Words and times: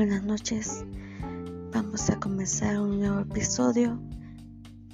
Buenas 0.00 0.22
noches. 0.22 0.82
Vamos 1.74 2.08
a 2.08 2.18
comenzar 2.18 2.80
un 2.80 3.00
nuevo 3.00 3.20
episodio. 3.20 4.00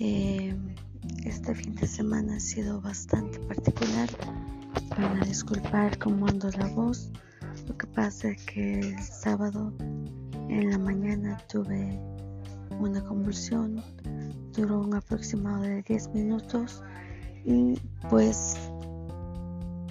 Eh, 0.00 0.52
este 1.24 1.54
fin 1.54 1.76
de 1.76 1.86
semana 1.86 2.34
ha 2.34 2.40
sido 2.40 2.80
bastante 2.80 3.38
particular. 3.38 4.08
Van 4.98 5.22
a 5.22 5.24
disculpar 5.24 5.96
cómo 5.98 6.26
ando 6.26 6.50
la 6.58 6.66
voz. 6.70 7.12
Lo 7.68 7.78
que 7.78 7.86
pasa 7.86 8.30
es 8.30 8.44
que 8.46 8.80
el 8.80 8.98
sábado 9.00 9.72
en 10.48 10.70
la 10.70 10.78
mañana 10.78 11.38
tuve 11.46 12.00
una 12.80 13.00
convulsión. 13.04 13.80
Duró 14.54 14.80
un 14.80 14.92
aproximado 14.92 15.62
de 15.62 15.82
10 15.82 16.14
minutos 16.14 16.82
y 17.44 17.78
pues 18.10 18.56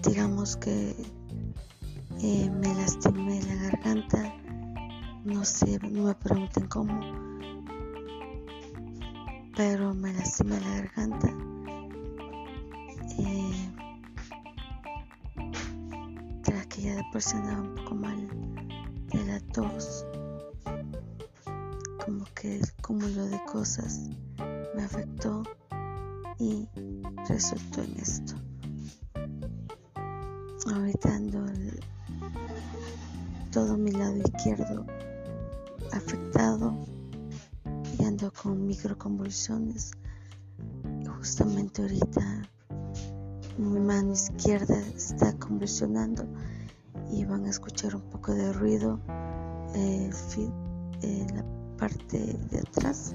digamos 0.04 0.58
que 0.58 0.94
eh, 2.22 2.50
me 2.60 2.76
lastimé 2.76 3.42
la 3.44 3.56
garganta 3.56 4.45
no 5.26 5.44
sé, 5.44 5.80
no 5.80 6.04
me 6.04 6.14
pregunten 6.14 6.68
cómo, 6.68 7.02
pero 9.56 9.94
me 9.96 10.14
lastimé 10.14 10.60
la 10.60 10.70
garganta. 10.70 11.28
Eh, 13.18 13.72
tras 16.44 16.68
que 16.68 16.82
ya 16.84 16.96
de 16.96 17.04
por 17.12 17.24
sí 17.24 17.36
andaba 17.38 17.62
un 17.62 17.74
poco 17.74 17.96
mal 17.96 18.28
de 19.12 19.26
la 19.26 19.40
tos, 19.52 20.06
como 22.06 22.24
que 22.36 22.58
el 22.58 22.74
cúmulo 22.84 23.26
de 23.26 23.44
cosas 23.46 24.12
me 24.76 24.84
afectó 24.84 25.42
y 26.38 26.68
resultó 27.28 27.82
en 27.82 28.00
esto. 28.00 28.36
Ahorita 30.72 31.16
ando 31.16 31.46
todo 33.52 33.76
mi 33.76 33.92
lado 33.92 34.18
izquierdo 34.18 34.86
y 38.26 38.28
ando 38.28 38.42
con 38.42 38.66
microconvulsiones. 38.66 39.92
Justamente 41.18 41.82
ahorita 41.82 42.50
mi 43.58 43.80
mano 43.80 44.14
izquierda 44.14 44.78
está 44.96 45.34
convulsionando 45.38 46.26
y 47.12 47.24
van 47.26 47.46
a 47.46 47.50
escuchar 47.50 47.96
un 47.96 48.02
poco 48.10 48.34
de 48.34 48.52
ruido 48.54 49.00
en 49.76 50.12
eh, 51.02 51.28
la 51.36 51.44
parte 51.78 52.18
de 52.50 52.60
atrás 52.60 53.14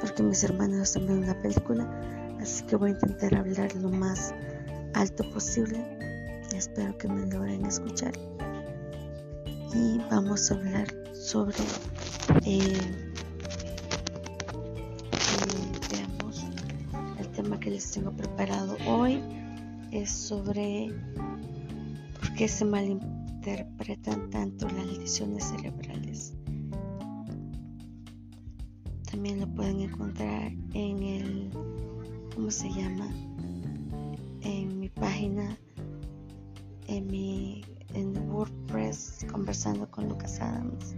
porque 0.00 0.22
mis 0.22 0.42
hermanos 0.42 0.88
están 0.88 1.06
viendo 1.06 1.26
una 1.26 1.40
película. 1.40 1.86
Así 2.40 2.64
que 2.64 2.76
voy 2.76 2.90
a 2.90 2.94
intentar 2.94 3.34
hablar 3.36 3.74
lo 3.76 3.90
más 3.90 4.34
alto 4.94 5.24
posible. 5.30 5.84
Espero 6.52 6.96
que 6.98 7.08
me 7.08 7.26
logren 7.26 7.64
escuchar. 7.66 8.12
Y 9.74 9.98
vamos 10.10 10.50
a 10.50 10.54
hablar 10.54 10.88
sobre 11.14 11.58
eh, 12.44 13.07
que 17.56 17.70
les 17.70 17.90
tengo 17.90 18.12
preparado 18.12 18.76
hoy 18.86 19.22
es 19.90 20.10
sobre 20.10 20.92
por 22.20 22.34
qué 22.34 22.46
se 22.46 22.64
malinterpretan 22.64 24.28
tanto 24.28 24.68
las 24.68 24.86
lesiones 24.98 25.44
cerebrales 25.44 26.34
también 29.10 29.40
lo 29.40 29.48
pueden 29.48 29.80
encontrar 29.80 30.52
en 30.74 31.02
el 31.02 31.50
¿cómo 32.34 32.50
se 32.50 32.68
llama? 32.68 33.08
en 34.42 34.78
mi 34.78 34.90
página 34.90 35.58
en 36.86 37.06
mi 37.06 37.64
en 37.94 38.16
WordPress 38.30 39.26
conversando 39.32 39.90
con 39.90 40.08
Lucas 40.08 40.38
Adams 40.40 40.94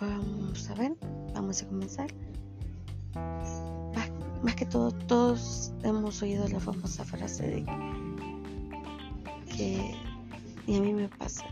Vamos 0.00 0.70
a 0.70 0.74
ver, 0.74 0.96
vamos 1.34 1.62
a 1.62 1.66
comenzar. 1.66 2.08
Más, 4.44 4.56
que 4.56 4.66
todo, 4.66 4.92
todos 4.92 5.72
hemos 5.84 6.20
oído 6.20 6.46
la 6.48 6.60
famosa 6.60 7.02
frase 7.02 7.46
de 7.46 7.64
que, 9.56 9.94
y 10.66 10.76
a 10.76 10.80
mí 10.82 10.92
me 10.92 11.08
pasa, 11.08 11.46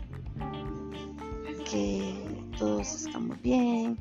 que 1.71 2.13
todos 2.59 2.93
estamos 2.93 3.41
bien, 3.41 3.97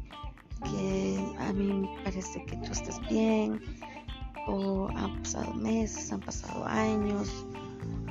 que 0.64 1.34
a 1.38 1.54
mí 1.54 1.72
me 1.72 2.02
parece 2.04 2.44
que 2.44 2.54
tú 2.58 2.70
estás 2.70 3.00
bien, 3.08 3.62
o 4.46 4.88
han 4.94 5.22
pasado 5.22 5.54
meses, 5.54 6.12
han 6.12 6.20
pasado 6.20 6.62
años, 6.66 7.46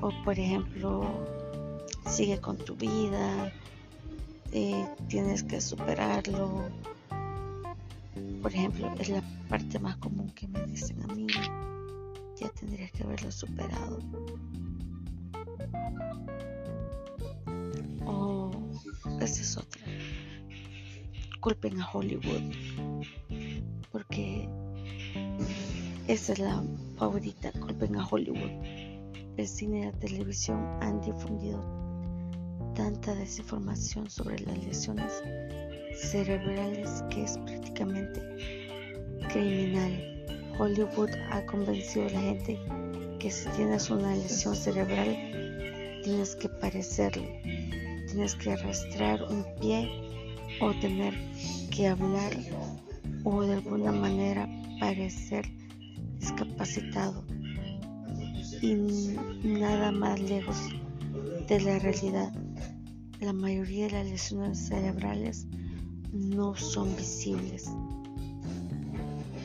o 0.01 0.09
por 0.23 0.39
ejemplo, 0.39 1.07
sigue 2.07 2.41
con 2.41 2.57
tu 2.57 2.75
vida, 2.75 3.53
eh, 4.51 4.87
tienes 5.07 5.43
que 5.43 5.61
superarlo. 5.61 6.63
Por 8.41 8.53
ejemplo, 8.53 8.93
es 8.99 9.09
la 9.09 9.21
parte 9.49 9.79
más 9.79 9.97
común 9.97 10.29
que 10.31 10.47
me 10.47 10.65
dicen 10.65 11.01
a 11.03 11.13
mí. 11.13 11.27
Ya 12.39 12.49
tendrías 12.49 12.91
que 12.91 13.03
haberlo 13.03 13.31
superado. 13.31 13.99
O 18.05 18.51
esa 19.19 19.41
es 19.41 19.57
otra. 19.57 19.81
Culpen 21.39 21.79
a 21.81 21.89
Hollywood. 21.91 22.51
Porque 23.91 24.49
esa 26.07 26.33
es 26.33 26.39
la 26.39 26.63
favorita. 26.97 27.51
Culpen 27.53 27.95
a 27.95 28.07
Hollywood. 28.07 28.51
El 29.37 29.47
cine 29.47 29.79
y 29.79 29.85
la 29.85 29.91
televisión 29.93 30.59
han 30.81 30.99
difundido 31.01 31.80
tanta 32.75 33.13
desinformación 33.15 34.09
sobre 34.09 34.39
las 34.39 34.57
lesiones 34.63 35.23
cerebrales 35.95 37.03
que 37.09 37.23
es 37.23 37.37
prácticamente 37.39 38.21
criminal. 39.29 40.07
Hollywood 40.59 41.09
ha 41.31 41.45
convencido 41.45 42.07
a 42.07 42.11
la 42.11 42.21
gente 42.21 42.59
que 43.19 43.31
si 43.31 43.49
tienes 43.49 43.89
una 43.89 44.15
lesión 44.15 44.55
cerebral 44.55 45.15
tienes 46.03 46.35
que 46.35 46.49
parecerlo, 46.49 47.27
tienes 48.07 48.35
que 48.35 48.51
arrastrar 48.51 49.23
un 49.23 49.45
pie 49.59 49.89
o 50.59 50.73
tener 50.79 51.13
que 51.69 51.87
hablar 51.87 52.31
o 53.23 53.41
de 53.43 53.53
alguna 53.53 53.91
manera 53.91 54.49
parecer 54.79 55.45
discapacitado 56.19 57.23
y 58.61 58.75
nada 59.43 59.91
más 59.91 60.19
lejos 60.19 60.57
de 61.47 61.59
la 61.61 61.79
realidad. 61.79 62.31
La 63.21 63.33
mayoría 63.33 63.85
de 63.85 63.91
las 63.91 64.07
lesiones 64.07 64.57
cerebrales 64.57 65.45
no 66.11 66.55
son 66.55 66.95
visibles 66.95 67.69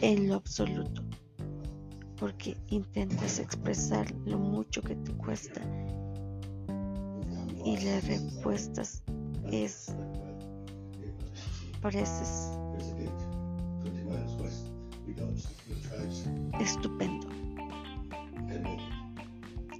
en 0.00 0.28
lo 0.28 0.36
absoluto, 0.36 1.02
porque 2.18 2.56
intentas 2.68 3.38
expresar 3.38 4.10
lo 4.24 4.38
mucho 4.38 4.80
que 4.80 4.96
te 4.96 5.12
cuesta 5.12 5.60
y 7.66 7.76
las 7.84 8.06
respuestas 8.08 9.02
es 9.52 9.94
pareces 11.82 12.52
estupendo. 16.60 17.26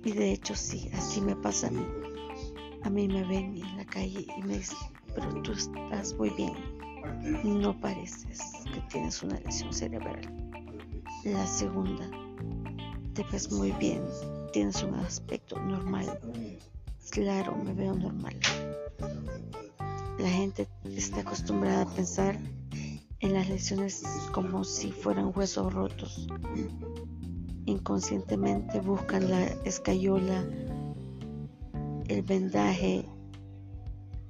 Y 0.05 0.13
de 0.13 0.33
hecho 0.33 0.55
sí, 0.55 0.91
así 0.93 1.23
me 1.23 1.35
pasa 1.35 1.69
a 1.69 1.71
mí. 1.71 1.87
A 2.87 2.91
mí 2.91 3.09
me 3.09 3.25
ven 3.25 3.57
en 3.57 3.76
la 3.76 3.76
y 4.03 4.29
me 4.45 4.59
dicen, 4.59 4.77
pero 5.15 5.43
tú 5.43 5.53
estás 5.53 6.15
muy 6.15 6.31
bien. 6.31 6.55
No 7.45 7.79
pareces 7.81 8.41
que 8.73 8.81
tienes 8.91 9.23
una 9.23 9.39
lesión 9.41 9.73
cerebral. 9.73 10.21
La 11.25 11.47
segunda, 11.47 12.09
te 13.15 13.25
ves 13.33 13.51
muy 13.51 13.73
bien, 13.73 14.03
tienes 14.53 14.83
un 14.83 14.95
aspecto 14.95 15.59
normal. 15.59 16.19
Claro, 17.11 17.57
me 17.57 17.73
veo 17.73 17.95
normal. 17.95 18.37
La 20.19 20.29
gente 20.29 20.69
está 20.85 21.21
acostumbrada 21.21 21.83
a 21.83 21.95
pensar 21.95 22.39
en 23.21 23.33
las 23.33 23.49
lesiones 23.49 24.03
como 24.33 24.65
si 24.65 24.93
fueran 24.93 25.33
huesos 25.35 25.73
rotos. 25.73 26.27
Inconscientemente 27.65 28.81
buscan 28.81 29.31
la 29.31 29.45
escayola 29.65 30.45
el 32.09 32.23
vendaje, 32.23 33.05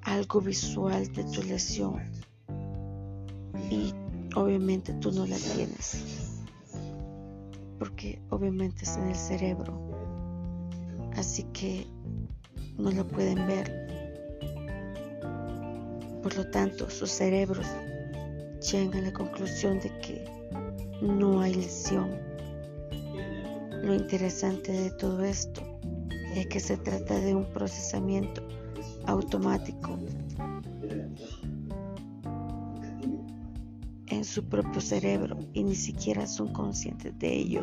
algo 0.06 0.40
visual 0.40 1.12
de 1.12 1.24
tu 1.24 1.42
lesión 1.42 2.00
y 3.70 3.92
obviamente 4.34 4.92
tú 4.94 5.12
no 5.12 5.26
la 5.26 5.36
tienes 5.36 6.42
porque 7.78 8.20
obviamente 8.30 8.84
es 8.84 8.96
en 8.96 9.08
el 9.08 9.16
cerebro 9.16 9.86
así 11.16 11.44
que 11.52 11.86
no 12.78 12.90
lo 12.90 13.06
pueden 13.06 13.46
ver. 13.46 13.86
Por 16.22 16.36
lo 16.36 16.50
tanto 16.50 16.90
sus 16.90 17.10
cerebros 17.10 17.66
llegan 18.70 19.04
a 19.04 19.06
la 19.06 19.12
conclusión 19.12 19.80
de 19.80 19.90
que 20.00 20.24
no 21.00 21.40
hay 21.40 21.54
lesión. 21.54 22.10
Lo 23.82 23.94
interesante 23.94 24.72
de 24.72 24.90
todo 24.90 25.24
esto 25.24 25.62
es 26.34 26.46
que 26.48 26.60
se 26.60 26.76
trata 26.76 27.14
de 27.14 27.34
un 27.34 27.46
procesamiento 27.46 28.45
automático 29.06 29.98
en 34.08 34.24
su 34.24 34.44
propio 34.44 34.80
cerebro 34.80 35.38
y 35.52 35.64
ni 35.64 35.74
siquiera 35.74 36.26
son 36.26 36.52
conscientes 36.52 37.18
de 37.18 37.34
ello. 37.34 37.62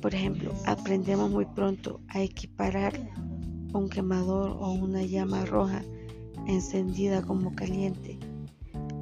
Por 0.00 0.14
ejemplo, 0.14 0.52
aprendemos 0.64 1.30
muy 1.30 1.44
pronto 1.44 2.00
a 2.08 2.22
equiparar 2.22 3.10
un 3.72 3.88
quemador 3.88 4.56
o 4.60 4.72
una 4.72 5.02
llama 5.02 5.44
roja 5.44 5.82
encendida 6.46 7.22
como 7.22 7.54
caliente. 7.54 8.18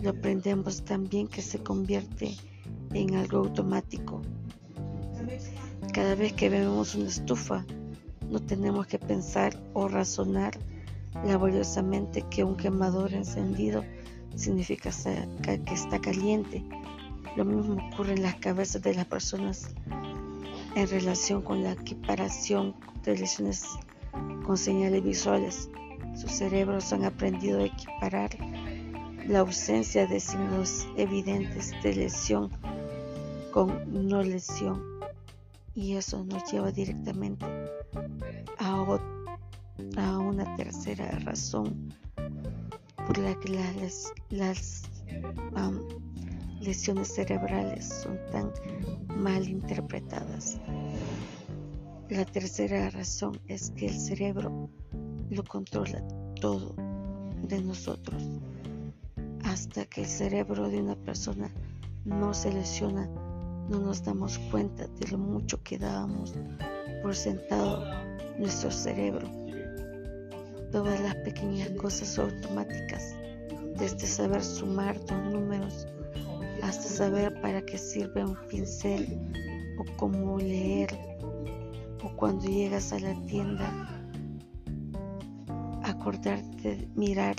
Lo 0.03 0.11
aprendemos 0.11 0.85
también 0.85 1.29
que 1.29 1.43
se 1.43 1.59
convierte 1.59 2.35
en 2.95 3.15
algo 3.15 3.39
automático. 3.39 4.23
Cada 5.93 6.15
vez 6.15 6.33
que 6.33 6.49
vemos 6.49 6.95
una 6.95 7.09
estufa, 7.09 7.65
no 8.31 8.41
tenemos 8.41 8.87
que 8.87 8.99
pensar 8.99 9.59
o 9.73 9.89
razonar 9.89 10.53
laboriosamente 11.25 12.23
que 12.31 12.45
un 12.45 12.57
quemador 12.57 13.15
encendido 13.15 13.85
significa 14.35 14.91
que 15.43 15.75
está 15.75 16.01
caliente. 16.01 16.65
Lo 17.37 17.45
mismo 17.45 17.83
ocurre 17.93 18.15
en 18.15 18.23
las 18.23 18.37
cabezas 18.37 18.83
de 18.83 18.95
las 18.95 19.07
personas 19.07 19.69
en 20.75 20.89
relación 20.89 21.43
con 21.43 21.63
la 21.63 21.73
equiparación 21.73 22.75
de 23.03 23.19
lesiones 23.19 23.65
con 24.45 24.57
señales 24.57 25.03
visuales. 25.03 25.71
Sus 26.15 26.33
cerebros 26.33 26.93
han 26.93 27.05
aprendido 27.05 27.61
a 27.61 27.65
equiparar 27.65 28.31
la 29.27 29.41
ausencia 29.41 30.07
de 30.07 30.21
signos 30.21 30.87
evidentes 30.97 31.73
de 31.83 31.95
lesión 31.95 32.51
con 33.53 34.09
no 34.09 34.23
lesión 34.23 34.83
y 35.75 35.97
eso 35.97 36.25
nos 36.25 36.51
lleva 36.51 36.71
directamente 36.73 37.45
a, 38.59 40.19
una 40.19 40.57
tercera 40.57 41.11
razón 41.21 41.93
por 43.07 43.19
la 43.19 43.39
que 43.41 43.51
las, 43.51 44.13
las 44.31 44.91
lesiones 46.61 47.15
cerebrales 47.15 47.85
son 48.03 48.19
tan 48.33 48.51
mal 49.17 49.49
interpretadas. 49.49 50.61
La 52.09 52.25
tercera 52.25 52.91
razón 52.91 53.41
es 53.49 53.71
que 53.71 53.87
el 53.87 53.99
cerebro 53.99 54.71
lo 55.31 55.45
controla 55.45 56.03
todo 56.41 56.75
de 57.43 57.61
nosotros. 57.61 58.23
Hasta 59.45 59.85
que 59.87 60.03
el 60.03 60.07
cerebro 60.07 60.69
de 60.69 60.81
una 60.83 60.97
persona 60.97 61.51
no 62.05 62.35
se 62.35 62.53
lesiona, 62.53 63.09
no 63.69 63.81
nos 63.81 64.05
damos 64.05 64.39
cuenta 64.51 64.87
de 64.87 65.09
lo 65.09 65.19
mucho 65.19 65.63
que 65.63 65.79
dábamos 65.79 66.35
por 67.03 67.15
sentado 67.15 67.85
nuestro 68.39 68.71
cerebro. 68.71 69.29
Todas 70.73 71.01
las 71.01 71.15
pequeñas 71.17 71.71
cosas 71.71 72.19
automáticas, 72.19 73.15
desde 73.79 74.07
saber 74.07 74.43
sumar 74.43 74.99
dos 75.07 75.25
números 75.33 75.87
hasta 76.63 76.89
saber 76.89 77.41
para 77.41 77.63
qué 77.63 77.79
sirve 77.79 78.25
un 78.25 78.37
pincel 78.49 79.19
o 79.79 79.85
cómo 79.97 80.39
leer 80.39 80.91
o 82.03 82.09
cuando 82.17 82.45
llegas 82.45 82.93
a 82.93 82.99
la 82.99 83.15
tienda 83.27 83.89
acordarte 85.83 86.77
de 86.77 86.89
mirar 86.95 87.37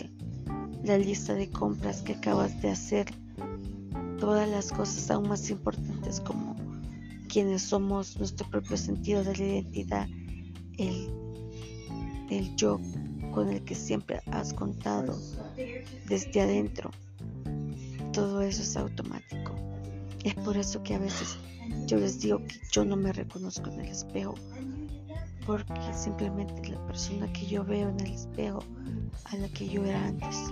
la 0.83 0.98
lista 0.98 1.33
de 1.33 1.50
compras 1.50 2.01
que 2.01 2.13
acabas 2.13 2.62
de 2.62 2.69
hacer 2.69 3.07
todas 4.19 4.48
las 4.50 4.71
cosas 4.71 5.09
aún 5.12 5.30
más 5.30 5.50
importantes 5.50 6.21
como 6.21 6.56
quienes 7.37 7.61
somos 7.61 8.17
nuestro 8.17 8.49
propio 8.49 8.75
sentido 8.75 9.23
de 9.23 9.37
la 9.37 9.43
identidad 9.45 10.07
el, 10.79 11.07
el 12.31 12.55
yo 12.55 12.81
con 13.31 13.49
el 13.49 13.63
que 13.63 13.75
siempre 13.75 14.21
has 14.31 14.51
contado 14.55 15.15
desde 16.07 16.41
adentro 16.41 16.89
todo 18.11 18.41
eso 18.41 18.63
es 18.63 18.75
automático. 18.75 19.53
Es 20.23 20.33
por 20.33 20.57
eso 20.57 20.81
que 20.81 20.95
a 20.95 20.97
veces 20.97 21.37
yo 21.85 21.97
les 21.99 22.19
digo 22.19 22.39
que 22.39 22.55
yo 22.71 22.83
no 22.83 22.95
me 22.95 23.13
reconozco 23.13 23.69
en 23.69 23.81
el 23.81 23.89
espejo, 23.89 24.33
porque 25.45 25.93
simplemente 25.93 26.71
la 26.71 26.83
persona 26.87 27.31
que 27.33 27.45
yo 27.45 27.63
veo 27.63 27.89
en 27.89 27.99
el 27.99 28.13
espejo 28.13 28.63
a 29.25 29.37
la 29.37 29.47
que 29.49 29.69
yo 29.69 29.85
era 29.85 30.07
antes. 30.07 30.51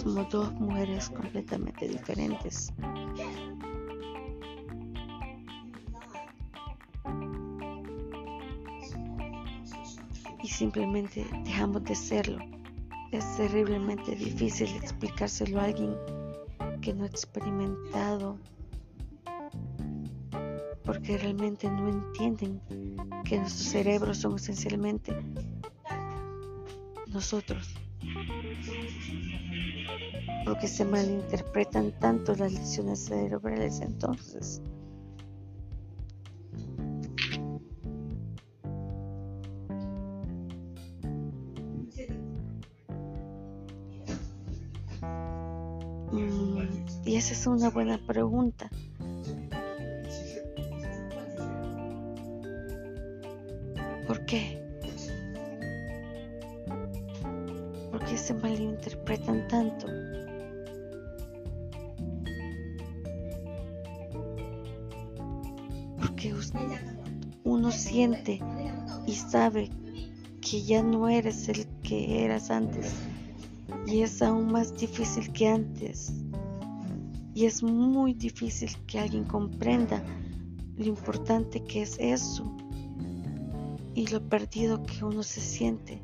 Somos 0.00 0.30
dos 0.30 0.52
mujeres 0.52 1.10
completamente 1.10 1.88
diferentes. 1.88 2.72
Simplemente 10.54 11.26
dejamos 11.44 11.82
de 11.84 11.96
serlo. 11.96 12.38
Es 13.10 13.36
terriblemente 13.36 14.14
difícil 14.14 14.68
explicárselo 14.76 15.60
a 15.60 15.64
alguien 15.64 15.96
que 16.80 16.94
no 16.94 17.04
he 17.04 17.08
experimentado 17.08 18.38
porque 20.84 21.18
realmente 21.18 21.68
no 21.68 21.88
entienden 21.88 22.60
que 23.24 23.38
nuestros 23.38 23.68
cerebros 23.68 24.18
son 24.18 24.36
esencialmente 24.36 25.12
nosotros 27.08 27.74
porque 30.44 30.68
se 30.68 30.84
malinterpretan 30.84 31.92
tanto 31.98 32.34
las 32.34 32.52
lesiones 32.52 33.06
cerebrales 33.06 33.80
entonces 33.80 34.60
Y 47.14 47.18
esa 47.18 47.32
es 47.32 47.46
una 47.46 47.70
buena 47.70 47.96
pregunta. 47.96 48.68
¿Por 54.04 54.26
qué? 54.26 54.60
¿Por 57.92 58.04
qué 58.04 58.18
se 58.18 58.34
malinterpretan 58.34 59.46
tanto? 59.46 59.86
Porque 66.00 66.34
uno 67.44 67.70
siente 67.70 68.40
y 69.06 69.12
sabe 69.12 69.70
que 70.40 70.62
ya 70.62 70.82
no 70.82 71.08
eres 71.08 71.48
el 71.48 71.64
que 71.84 72.24
eras 72.24 72.50
antes 72.50 72.92
y 73.86 74.02
es 74.02 74.20
aún 74.20 74.50
más 74.50 74.74
difícil 74.76 75.32
que 75.32 75.46
antes 75.46 76.23
y 77.34 77.46
es 77.46 77.62
muy 77.62 78.14
difícil 78.14 78.70
que 78.86 79.00
alguien 79.00 79.24
comprenda 79.24 80.02
lo 80.76 80.84
importante 80.84 81.62
que 81.64 81.82
es 81.82 81.96
eso 81.98 82.56
y 83.94 84.06
lo 84.06 84.20
perdido 84.28 84.82
que 84.84 85.04
uno 85.04 85.22
se 85.22 85.40
siente. 85.40 86.00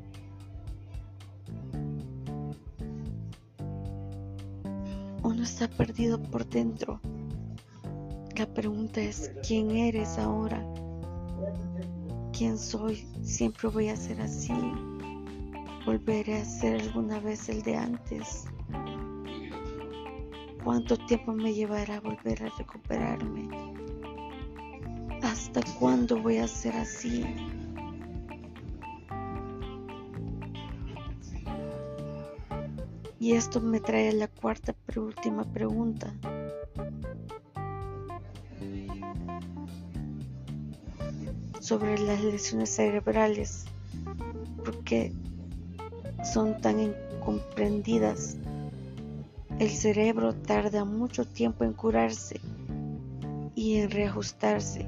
Uno 5.23 5.43
está 5.43 5.69
perdido 5.69 6.21
por 6.21 6.47
dentro. 6.47 6.99
La 8.35 8.45
pregunta 8.53 9.01
es, 9.01 9.31
¿quién 9.45 9.71
eres 9.71 10.17
ahora? 10.17 10.65
¿Quién 12.33 12.57
soy? 12.57 13.05
Siempre 13.21 13.69
voy 13.69 13.89
a 13.89 13.95
ser 13.95 14.19
así. 14.21 14.53
¿Volveré 15.85 16.41
a 16.41 16.45
ser 16.45 16.81
alguna 16.81 17.19
vez 17.19 17.49
el 17.49 17.61
de 17.61 17.75
antes? 17.75 18.45
¿Cuánto 20.63 20.95
tiempo 20.95 21.33
me 21.33 21.55
llevará 21.55 21.99
volver 22.01 22.43
a 22.43 22.49
recuperarme? 22.55 23.49
¿Hasta 25.23 25.61
cuándo 25.79 26.21
voy 26.21 26.37
a 26.37 26.47
ser 26.47 26.75
así? 26.75 27.25
Y 33.19 33.33
esto 33.33 33.59
me 33.59 33.79
trae 33.79 34.09
a 34.09 34.13
la 34.13 34.27
cuarta 34.27 34.75
pero 34.85 35.05
última 35.05 35.43
pregunta. 35.45 36.13
Sobre 41.59 41.97
las 41.97 42.23
lesiones 42.23 42.69
cerebrales. 42.69 43.65
¿Por 44.63 44.83
qué 44.83 45.11
son 46.23 46.61
tan 46.61 46.79
incomprendidas 46.79 48.37
el 49.61 49.69
cerebro 49.69 50.33
tarda 50.33 50.85
mucho 50.85 51.23
tiempo 51.23 51.63
en 51.63 51.73
curarse 51.73 52.41
y 53.53 53.75
en 53.75 53.91
reajustarse. 53.91 54.87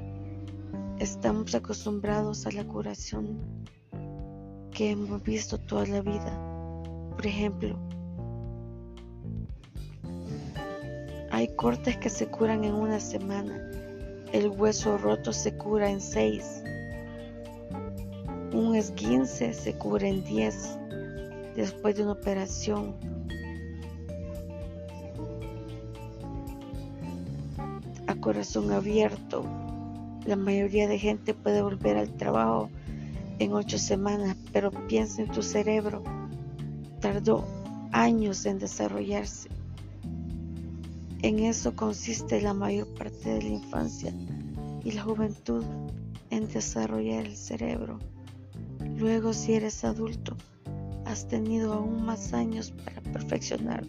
Estamos 0.98 1.54
acostumbrados 1.54 2.44
a 2.44 2.50
la 2.50 2.64
curación 2.64 3.38
que 4.72 4.90
hemos 4.90 5.22
visto 5.22 5.58
toda 5.58 5.86
la 5.86 6.00
vida. 6.00 6.36
Por 7.14 7.24
ejemplo, 7.24 7.78
hay 11.30 11.54
cortes 11.54 11.96
que 11.98 12.10
se 12.10 12.26
curan 12.26 12.64
en 12.64 12.74
una 12.74 12.98
semana. 12.98 13.56
El 14.32 14.48
hueso 14.48 14.98
roto 14.98 15.32
se 15.32 15.56
cura 15.56 15.88
en 15.88 16.00
seis. 16.00 16.64
Un 18.52 18.74
esguince 18.74 19.54
se 19.54 19.78
cura 19.78 20.08
en 20.08 20.24
diez 20.24 20.76
después 21.54 21.94
de 21.94 22.02
una 22.02 22.14
operación 22.14 23.13
corazón 28.24 28.72
abierto. 28.72 29.44
La 30.24 30.34
mayoría 30.34 30.88
de 30.88 30.98
gente 30.98 31.34
puede 31.34 31.60
volver 31.60 31.98
al 31.98 32.10
trabajo 32.16 32.70
en 33.38 33.52
ocho 33.52 33.76
semanas, 33.76 34.34
pero 34.50 34.70
piensa 34.70 35.20
en 35.20 35.28
tu 35.28 35.42
cerebro. 35.42 36.02
Tardó 37.00 37.44
años 37.92 38.46
en 38.46 38.58
desarrollarse. 38.58 39.50
En 41.20 41.38
eso 41.40 41.76
consiste 41.76 42.40
la 42.40 42.54
mayor 42.54 42.88
parte 42.94 43.28
de 43.28 43.42
la 43.42 43.48
infancia 43.50 44.14
y 44.82 44.92
la 44.92 45.02
juventud, 45.02 45.62
en 46.30 46.48
desarrollar 46.48 47.26
el 47.26 47.36
cerebro. 47.36 47.98
Luego, 48.96 49.34
si 49.34 49.52
eres 49.52 49.84
adulto, 49.84 50.34
has 51.04 51.28
tenido 51.28 51.74
aún 51.74 52.06
más 52.06 52.32
años 52.32 52.70
para 52.70 53.02
perfeccionar 53.02 53.84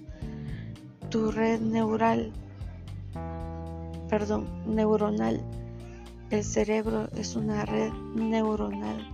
tu 1.10 1.32
red 1.32 1.62
neural, 1.62 2.34
perdón, 4.10 4.48
neuronal. 4.66 5.42
El 6.30 6.44
cerebro 6.44 7.08
es 7.16 7.36
una 7.36 7.66
red 7.66 7.92
neuronal 8.16 9.08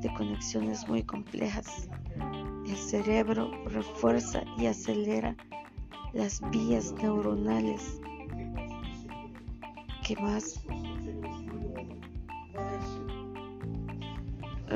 de 0.00 0.12
conexiones 0.14 0.88
muy 0.88 1.02
complejas. 1.02 1.88
El 2.66 2.76
cerebro 2.76 3.50
refuerza 3.66 4.42
y 4.58 4.66
acelera 4.66 5.36
las 6.12 6.40
vías 6.50 6.92
neuronales 6.92 8.00
que 10.06 10.16
más 10.16 10.60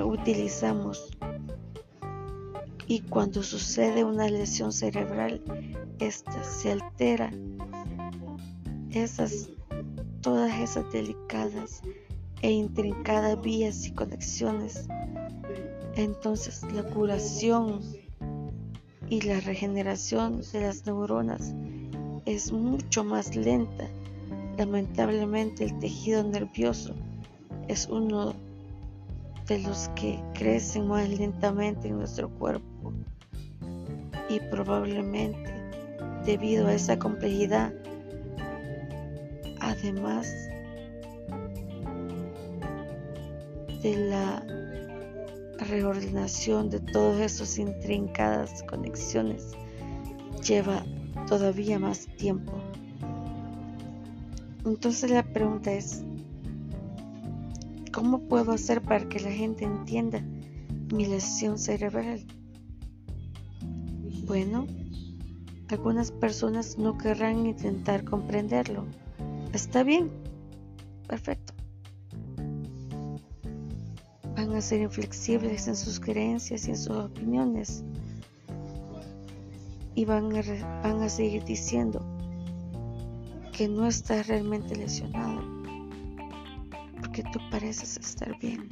utilizamos 0.04 1.10
y 2.86 3.00
cuando 3.00 3.42
sucede 3.42 4.02
una 4.02 4.28
lesión 4.28 4.72
cerebral, 4.72 5.42
esta 5.98 6.42
se 6.42 6.72
altera. 6.72 7.30
Esas, 8.92 9.50
todas 10.22 10.52
esas 10.58 10.90
delicadas 10.92 11.82
e 12.42 12.50
intrincadas 12.50 13.40
vías 13.40 13.86
y 13.86 13.92
conexiones. 13.92 14.88
Entonces 15.94 16.62
la 16.72 16.82
curación 16.84 17.80
y 19.10 19.20
la 19.22 19.40
regeneración 19.40 20.40
de 20.52 20.60
las 20.60 20.86
neuronas 20.86 21.54
es 22.24 22.52
mucho 22.52 23.04
más 23.04 23.34
lenta. 23.34 23.88
Lamentablemente 24.56 25.64
el 25.64 25.78
tejido 25.78 26.22
nervioso 26.24 26.94
es 27.68 27.86
uno 27.86 28.34
de 29.46 29.58
los 29.60 29.88
que 29.90 30.22
crecen 30.34 30.88
más 30.88 31.08
lentamente 31.08 31.88
en 31.88 31.98
nuestro 31.98 32.28
cuerpo 32.28 32.92
y 34.28 34.40
probablemente 34.50 35.52
debido 36.24 36.66
a 36.66 36.74
esa 36.74 36.98
complejidad 36.98 37.72
además 39.78 40.32
de 43.82 43.96
la 44.08 44.44
reordenación 45.58 46.70
de 46.70 46.80
todas 46.80 47.20
esas 47.20 47.58
intrincadas 47.58 48.62
conexiones 48.64 49.52
lleva 50.42 50.84
todavía 51.26 51.78
más 51.78 52.06
tiempo. 52.16 52.52
Entonces 54.64 55.10
la 55.10 55.22
pregunta 55.22 55.72
es, 55.72 56.02
¿cómo 57.92 58.20
puedo 58.20 58.52
hacer 58.52 58.82
para 58.82 59.08
que 59.08 59.20
la 59.20 59.30
gente 59.30 59.64
entienda 59.64 60.22
mi 60.92 61.06
lesión 61.06 61.58
cerebral? 61.58 62.26
Bueno, 64.26 64.66
algunas 65.68 66.10
personas 66.10 66.78
no 66.78 66.98
querrán 66.98 67.46
intentar 67.46 68.04
comprenderlo. 68.04 68.84
Está 69.58 69.82
bien, 69.82 70.08
perfecto. 71.08 71.52
Van 74.36 74.54
a 74.54 74.60
ser 74.60 74.80
inflexibles 74.82 75.66
en 75.66 75.74
sus 75.74 75.98
creencias 75.98 76.68
y 76.68 76.70
en 76.70 76.76
sus 76.76 76.96
opiniones. 76.96 77.82
Y 79.96 80.04
van 80.04 80.30
a, 80.36 81.08
seguir 81.08 81.44
diciendo 81.44 82.06
que 83.52 83.66
no 83.66 83.88
estás 83.88 84.28
realmente 84.28 84.76
lesionado. 84.76 85.42
Porque 87.00 87.24
tú 87.32 87.40
pareces 87.50 87.96
estar 87.96 88.38
bien. 88.38 88.68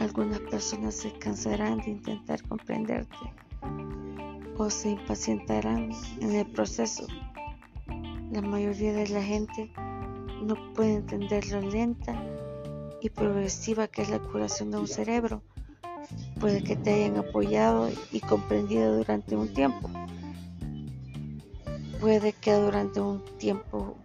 Algunas 0.00 0.40
personas 0.40 0.94
se 0.94 1.12
cansarán 1.18 1.80
de 1.80 1.90
intentar 1.90 2.42
comprenderte 2.48 3.18
o 4.56 4.70
se 4.70 4.92
impacientarán 4.92 5.90
en 6.22 6.32
el 6.32 6.46
proceso. 6.46 7.06
La 8.30 8.42
mayoría 8.42 8.92
de 8.92 9.08
la 9.08 9.22
gente 9.24 9.72
no 10.40 10.54
puede 10.74 10.94
entender 10.94 11.48
lo 11.48 11.60
lenta 11.60 12.14
y 13.00 13.10
progresiva 13.10 13.88
que 13.88 14.02
es 14.02 14.08
la 14.08 14.20
curación 14.20 14.70
de 14.70 14.78
un 14.78 14.86
cerebro. 14.86 15.42
Puede 16.38 16.62
que 16.62 16.76
te 16.76 16.94
hayan 16.94 17.16
apoyado 17.16 17.90
y 18.12 18.20
comprendido 18.20 18.96
durante 18.98 19.34
un 19.34 19.52
tiempo. 19.52 19.90
Puede 22.00 22.32
que 22.32 22.54
durante 22.54 23.00
un 23.00 23.24
tiempo, 23.38 23.96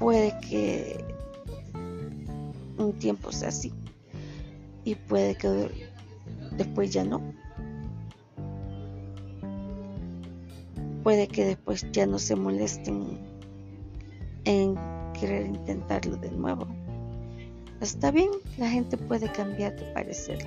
puede 0.00 0.36
que 0.40 1.04
un 2.76 2.92
tiempo 2.98 3.30
sea 3.30 3.50
así 3.50 3.72
y 4.84 4.96
puede 4.96 5.36
que 5.36 5.70
después 6.50 6.90
ya 6.90 7.04
no. 7.04 7.22
Puede 11.06 11.28
que 11.28 11.44
después 11.44 11.86
ya 11.92 12.04
no 12.04 12.18
se 12.18 12.34
molesten 12.34 13.16
en 14.44 14.74
querer 15.12 15.46
intentarlo 15.46 16.16
de 16.16 16.32
nuevo. 16.32 16.66
Está 17.80 18.10
bien, 18.10 18.28
la 18.58 18.68
gente 18.68 18.96
puede 18.96 19.30
cambiar 19.30 19.76
de 19.76 19.84
parecer. 19.92 20.38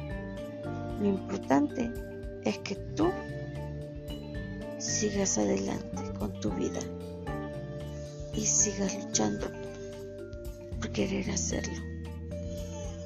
Lo 1.00 1.08
importante 1.08 1.90
es 2.44 2.58
que 2.58 2.76
tú 2.76 3.10
sigas 4.80 5.38
adelante 5.38 6.02
con 6.20 6.38
tu 6.42 6.52
vida 6.52 6.82
y 8.34 8.42
sigas 8.42 9.02
luchando 9.02 9.48
por 10.78 10.92
querer 10.92 11.32
hacerlo 11.32 11.82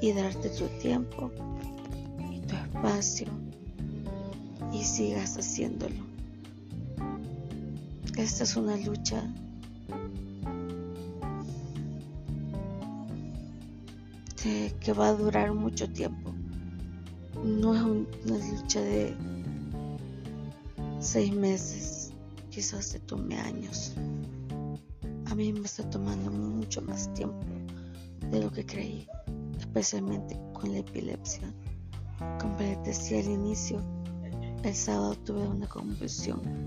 y 0.01 0.11
darte 0.11 0.49
tu 0.49 0.65
tiempo 0.79 1.29
y 2.31 2.39
tu 2.47 2.55
espacio 2.55 3.27
y 4.71 4.83
sigas 4.83 5.37
haciéndolo. 5.37 6.02
Esta 8.23 8.45
es 8.45 8.55
una 8.55 8.77
lucha 8.77 9.21
que 14.79 14.93
va 14.93 15.09
a 15.09 15.13
durar 15.13 15.53
mucho 15.53 15.91
tiempo. 15.91 16.33
No 17.43 17.75
es 17.75 17.81
una 17.81 18.37
lucha 18.61 18.79
de 18.79 19.13
seis 21.01 21.33
meses, 21.33 22.13
quizás 22.49 22.85
se 22.85 23.01
tome 23.01 23.37
años. 23.37 23.93
A 25.25 25.35
mí 25.35 25.51
me 25.51 25.65
está 25.65 25.89
tomando 25.89 26.31
mucho 26.31 26.81
más 26.81 27.13
tiempo 27.15 27.45
de 28.31 28.39
lo 28.41 28.49
que 28.49 28.65
creí, 28.65 29.05
especialmente 29.59 30.39
con 30.53 30.71
la 30.71 30.77
epilepsia. 30.77 31.53
Como 32.39 32.57
les 32.59 32.81
decía 32.85 33.19
al 33.19 33.27
inicio, 33.27 33.81
el 34.63 34.73
sábado 34.73 35.13
tuve 35.25 35.45
una 35.45 35.67
convulsión 35.67 36.63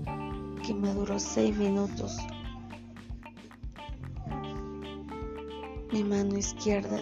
que 0.67 0.73
me 0.73 0.93
duró 0.93 1.17
seis 1.17 1.55
minutos. 1.55 2.17
Mi 5.93 6.03
mano 6.03 6.37
izquierda 6.37 6.99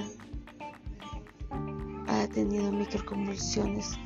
ha 2.08 2.28
tenido 2.28 2.72
microconvulsiones 2.72 3.98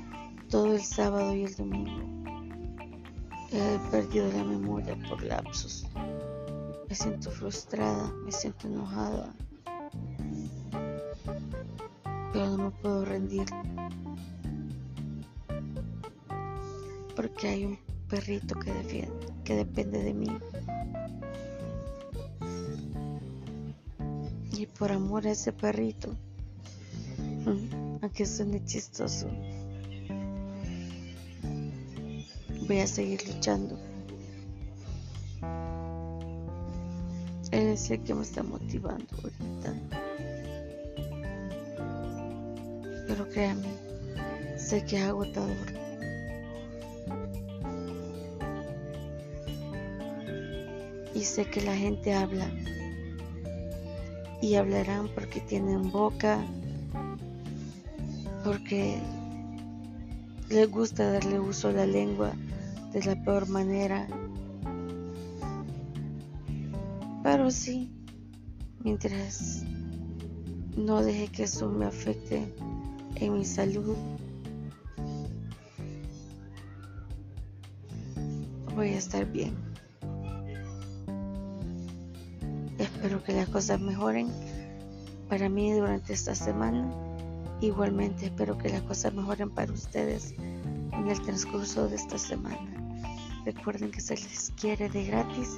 todo 0.48 0.76
el 0.76 0.82
sábado 0.82 1.36
y 1.36 1.44
el 1.44 1.54
domingo. 1.58 1.92
He 3.52 3.78
perdido 3.92 4.32
la 4.32 4.46
memoria 4.46 4.98
por 5.10 5.22
lapsos. 5.24 5.86
Me 6.88 6.96
siento 6.96 7.30
frustrada, 7.30 8.14
me 8.24 8.32
siento 8.32 8.66
enojada, 8.70 9.36
pero 12.32 12.48
no 12.48 12.58
me 12.58 12.72
puedo 12.72 13.04
rendir 13.04 13.46
porque 17.14 17.50
hay 17.50 17.66
un 17.66 17.78
perrito 18.08 18.58
que, 18.58 18.72
defiende, 18.72 19.29
que 19.50 19.56
depende 19.56 19.98
de 20.04 20.14
mí. 20.14 20.28
Y 24.52 24.68
por 24.68 24.92
amor 24.92 25.26
a 25.26 25.32
ese 25.32 25.52
perrito, 25.52 26.16
aunque 28.00 28.28
suene 28.28 28.64
chistoso, 28.66 29.28
voy 32.68 32.78
a 32.78 32.86
seguir 32.86 33.28
luchando. 33.28 33.76
Él 37.50 37.70
es 37.70 37.90
el 37.90 38.04
que 38.04 38.14
me 38.14 38.22
está 38.22 38.44
motivando 38.44 39.08
ahorita. 39.16 39.74
Pero 43.08 43.28
créanme, 43.30 44.60
sé 44.60 44.86
que 44.86 44.98
es 44.98 45.04
agotador. 45.06 45.89
Y 51.20 51.26
sé 51.26 51.44
que 51.44 51.60
la 51.60 51.76
gente 51.76 52.14
habla 52.14 52.50
y 54.42 54.56
hablarán 54.56 55.10
porque 55.14 55.42
tienen 55.42 55.92
boca, 55.92 56.40
porque 58.46 59.02
les 60.48 60.72
gusta 60.72 61.12
darle 61.12 61.42
uso 61.42 61.68
a 61.68 61.72
la 61.74 61.86
lengua 61.86 62.32
de 62.94 63.04
la 63.04 63.22
peor 63.22 63.50
manera. 63.50 64.08
Pero 67.22 67.52
sí, 67.52 67.92
mientras 68.82 69.66
no 70.78 71.04
deje 71.04 71.28
que 71.28 71.44
eso 71.44 71.68
me 71.70 71.86
afecte 71.86 72.46
en 73.16 73.34
mi 73.34 73.44
salud, 73.44 73.98
voy 78.74 78.88
a 78.92 78.98
estar 78.98 79.30
bien. 79.30 79.69
Espero 83.00 83.24
que 83.24 83.32
las 83.32 83.48
cosas 83.48 83.80
mejoren 83.80 84.28
para 85.30 85.48
mí 85.48 85.72
durante 85.72 86.12
esta 86.12 86.36
semana. 86.36 86.94
Igualmente 87.62 88.26
espero 88.26 88.58
que 88.58 88.68
las 88.68 88.82
cosas 88.82 89.14
mejoren 89.14 89.50
para 89.52 89.72
ustedes 89.72 90.34
en 90.38 91.08
el 91.08 91.22
transcurso 91.22 91.88
de 91.88 91.96
esta 91.96 92.18
semana. 92.18 92.60
Recuerden 93.46 93.92
que 93.92 94.02
se 94.02 94.16
les 94.16 94.52
quiere 94.60 94.90
de 94.90 95.06
gratis 95.06 95.58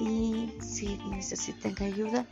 y 0.00 0.50
si 0.62 0.96
necesitan 1.10 1.74
ayuda, 1.78 2.24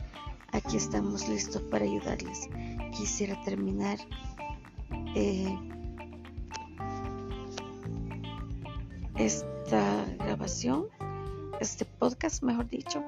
aquí 0.53 0.77
estamos 0.77 1.29
listos 1.29 1.61
para 1.61 1.85
ayudarles. 1.85 2.49
Quisiera 2.97 3.39
terminar 3.43 3.99
eh, 5.13 5.55
esta 9.19 10.03
grabación, 10.17 10.87
este 11.59 11.85
podcast, 11.85 12.41
mejor 12.41 12.67
dicho, 12.67 13.03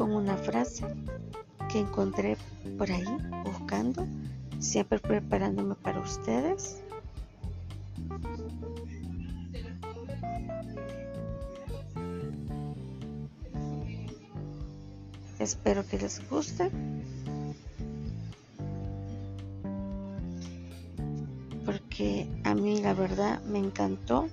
con 0.00 0.14
una 0.14 0.34
frase 0.34 0.86
que 1.70 1.80
encontré 1.80 2.38
por 2.78 2.90
ahí 2.90 3.04
buscando, 3.44 4.06
siempre 4.58 4.98
preparándome 4.98 5.74
para 5.74 6.00
ustedes. 6.00 6.78
Espero 15.38 15.86
que 15.86 15.98
les 15.98 16.26
guste. 16.30 16.70
Porque 21.66 22.26
a 22.44 22.54
mí 22.54 22.80
la 22.80 22.94
verdad 22.94 23.42
me 23.42 23.58
encantó. 23.58 24.30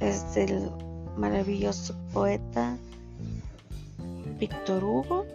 Es 0.00 0.34
del 0.34 0.70
maravilloso 1.18 1.94
poeta 2.14 2.78
Víctor 4.38 4.82
Hugo. 4.82 5.26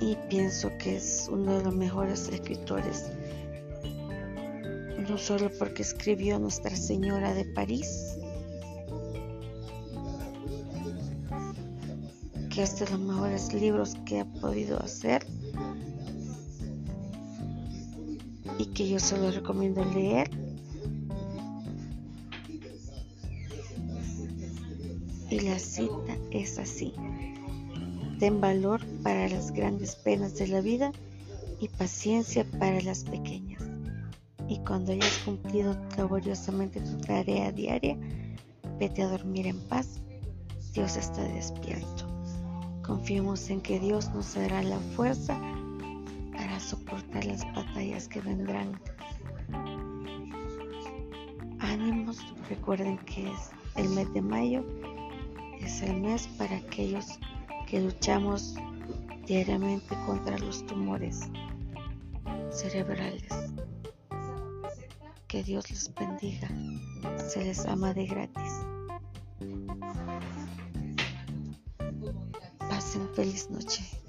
Y 0.00 0.16
pienso 0.28 0.70
que 0.78 0.96
es 0.96 1.28
uno 1.30 1.58
de 1.58 1.64
los 1.64 1.74
mejores 1.74 2.28
escritores. 2.28 3.10
No 5.08 5.16
solo 5.18 5.50
porque 5.58 5.82
escribió 5.82 6.38
Nuestra 6.38 6.74
Señora 6.74 7.34
de 7.34 7.44
París, 7.44 8.18
que 12.50 12.62
es 12.62 12.78
de 12.78 12.90
los 12.90 13.00
mejores 13.00 13.52
libros 13.52 13.96
que 14.06 14.20
ha 14.20 14.24
podido 14.24 14.78
hacer 14.82 15.24
y 18.58 18.66
que 18.66 18.88
yo 18.88 18.98
se 18.98 19.30
recomiendo 19.30 19.84
leer. 19.84 20.41
Y 25.32 25.40
la 25.40 25.58
cita 25.58 26.18
es 26.30 26.58
así. 26.58 26.92
Ten 28.18 28.42
valor 28.42 28.84
para 29.02 29.30
las 29.30 29.50
grandes 29.50 29.96
penas 29.96 30.34
de 30.34 30.46
la 30.46 30.60
vida 30.60 30.92
y 31.58 31.68
paciencia 31.68 32.44
para 32.58 32.82
las 32.82 33.04
pequeñas. 33.04 33.62
Y 34.46 34.58
cuando 34.58 34.92
hayas 34.92 35.16
cumplido 35.24 35.74
laboriosamente 35.96 36.82
tu 36.82 36.98
tarea 36.98 37.50
diaria, 37.50 37.96
vete 38.78 39.00
a 39.00 39.08
dormir 39.08 39.46
en 39.46 39.58
paz. 39.68 40.02
Dios 40.74 40.98
está 40.98 41.22
despierto. 41.22 42.06
Confiemos 42.82 43.48
en 43.48 43.62
que 43.62 43.80
Dios 43.80 44.10
nos 44.10 44.34
dará 44.34 44.62
la 44.62 44.80
fuerza 44.94 45.40
para 46.36 46.60
soportar 46.60 47.24
las 47.24 47.42
batallas 47.54 48.06
que 48.06 48.20
vendrán. 48.20 48.78
Ánimos, 51.58 52.18
recuerden 52.50 52.98
que 53.06 53.30
es 53.32 53.50
el 53.76 53.88
mes 53.88 54.12
de 54.12 54.20
mayo, 54.20 54.62
es 55.64 55.82
el 55.82 56.00
mes 56.00 56.26
para 56.38 56.56
aquellos 56.56 57.18
que 57.66 57.80
luchamos 57.80 58.54
diariamente 59.26 59.96
contra 60.06 60.38
los 60.38 60.66
tumores 60.66 61.20
cerebrales. 62.50 63.28
Que 65.28 65.42
Dios 65.42 65.70
les 65.70 65.94
bendiga, 65.94 66.48
se 67.16 67.44
les 67.44 67.64
ama 67.66 67.94
de 67.94 68.06
gratis. 68.06 68.52
Pasen 72.58 73.08
feliz 73.14 73.48
noche. 73.50 74.01